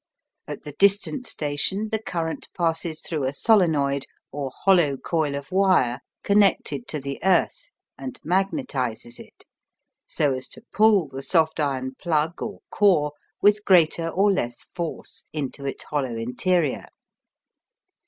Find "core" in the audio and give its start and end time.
12.71-13.11